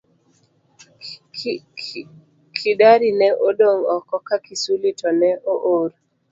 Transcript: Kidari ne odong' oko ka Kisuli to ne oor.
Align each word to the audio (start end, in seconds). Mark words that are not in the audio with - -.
Kidari 2.55 3.09
ne 3.19 3.29
odong' 3.47 3.85
oko 3.95 4.15
ka 4.27 4.37
Kisuli 4.45 4.89
to 4.99 5.09
ne 5.19 5.31
oor. 5.53 5.89